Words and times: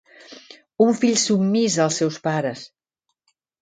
Un 0.85 0.95
fill 1.03 1.21
submís 1.25 1.79
als 1.87 2.03
seus 2.03 2.21
pares. 2.27 2.69